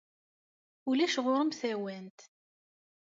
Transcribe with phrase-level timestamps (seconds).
[0.89, 2.19] Ulac ɣur-m tawant.